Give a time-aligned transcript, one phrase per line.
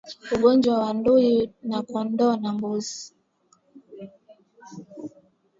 [0.35, 1.29] Ugonjwa wa ndui
[1.71, 3.01] ya kondoo na mbuzi